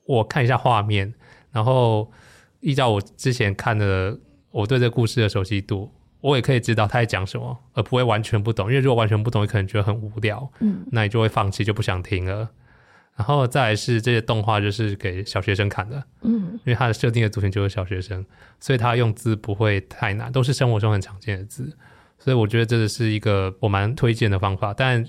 [0.07, 1.13] 我看一下画面，
[1.51, 2.11] 然后
[2.61, 4.19] 依照我之前看的，
[4.51, 5.91] 我对这个故事的熟悉度，
[6.21, 8.69] 我也可以知道他在讲什么，而不会完全不懂。
[8.69, 10.51] 因为如果完全不懂，你可能觉得很无聊。
[10.61, 12.49] 嗯，那你就会放弃，就不想听了。
[13.15, 18.25] 然后再来是这些动画就是给小学生看的，嗯，因为它的设定的族群就是小学生，
[18.59, 21.77] 所以它用字不会太难，都是生活中很常见的字，
[22.19, 24.73] 所以我觉得这个是一个我蛮推荐的方法。
[24.73, 25.05] 但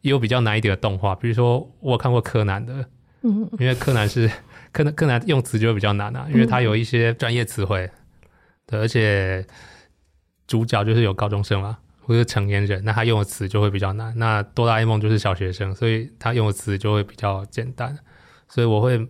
[0.00, 2.84] 也有比较难一点的动画，比如说我有看过柯南的，
[3.22, 4.28] 嗯，因为柯南是
[4.72, 7.88] 柯南，柯南用词就会比较难啊，因为它有一些专业词汇，
[8.66, 9.46] 对，而且
[10.46, 11.78] 主角就是有高中生嘛。
[12.06, 14.16] 或者成年人，那他用的词就会比较难。
[14.16, 17.98] 那哆啦 A 梦就是小学生，所以他用的词就会比较简单。
[18.48, 19.04] 所以我会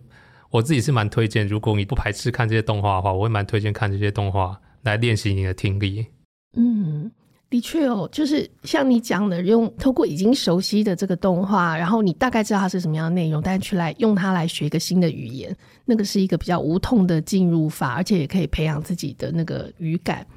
[0.49, 6.07] 我自己是蛮推荐，如果你不排斥看这些动画的话，我会蛮推荐看这些动画来练习你的听力。
[6.55, 7.11] 嗯。
[7.49, 20.27] 的确哦，就是像你讲的，用透过已经熟悉的这个动画，然后你大概知道它是什么样的内容，但去来用它来学一个新的语言，那个是一个比较无痛的进入法，而且也可以培养自己的那个语感。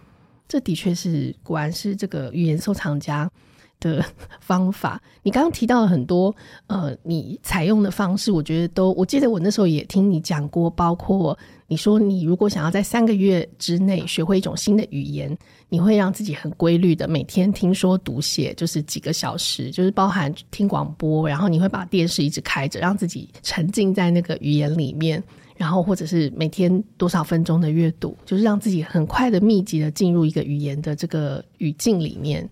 [0.51, 3.31] 这的确是，果然是这个语言收藏家
[3.79, 4.05] 的
[4.41, 5.01] 方法。
[5.23, 6.35] 你刚刚提到了很多，
[6.67, 11.39] 呃，你采用的方式，我觉得都，我记得我那时候也听你讲过，包括
[11.69, 15.39] 你说你如果想要在三个月之内学会一种新的语言，
[15.69, 25.23] 你会让自己很规律的每天听说读写，就是几个小时，就是包含听广播，然后你会把电视一直开着，让自己沉浸在那个语言里面，
[25.61, 32.49] 然后或者是每天多少分钟的阅读，就是让自己很快的密集的进入一个语言的这个语境里面。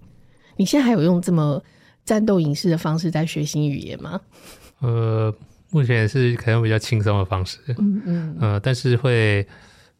[0.58, 1.58] 你现在还有用这么
[2.04, 4.20] 战斗影视的方式在学习语言吗？
[4.80, 5.34] 呃，
[5.70, 9.38] 目前也是可能比较轻松的方式，嗯嗯，呃，但是会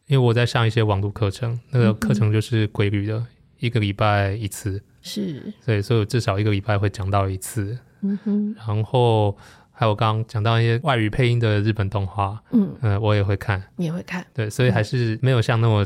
[0.05, 9.35] 因为我在上一些网络课程，那个课程就是规律的，嗯嗯，一个礼拜一次，是，对，所以至少一个礼拜会讲到一次，嗯哼，然后
[9.79, 15.85] 还有刚刚讲到一些外语配音的日本动画，嗯呃，我也会看，你也会看，对，所以还是没有像那么。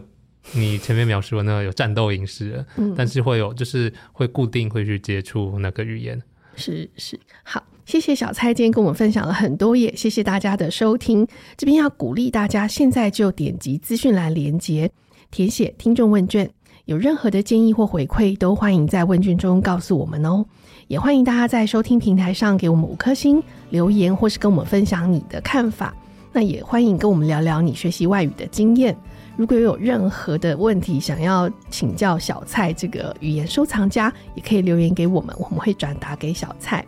[0.52, 6.22] 你前面描述的那个有战斗影视，嗯，但是会有，就是会固定会去接触那个语言。
[6.58, 11.26] 是是，好，谢谢小蔡今天跟我们分享了很多，也谢谢大家的收听。
[11.56, 14.92] 这边要鼓励大家，现在就点击资讯栏连接，
[15.32, 16.52] 填写听众问卷。
[16.86, 20.44] 有任何的建议或回馈，都欢迎在问卷中告诉我们哦。
[20.90, 25.94] 也欢迎大家在收听平台上给我们五颗星留言，或是跟我们分享你的看法。
[26.34, 28.94] 那也欢迎跟我们聊聊你学习外语的经验。
[29.38, 36.86] 如果有任何的问题想要请教小蔡这个语言收藏家，也可以留言给我们，我们会转达给小蔡。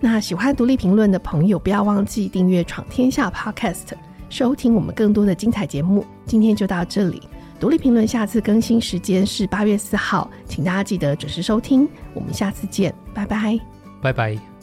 [0.00, 3.92] 那喜欢独立评论的朋友，不要忘记订阅《闯天下》Podcast，
[4.30, 6.02] 收听我们更多的精彩节目。
[6.24, 7.20] 今天就到这里，
[7.60, 11.88] 独立评论下次更新时间是八月四号，请大家记得准时收听。
[12.12, 13.58] 我们下次见，拜拜，
[14.02, 14.53] 拜拜。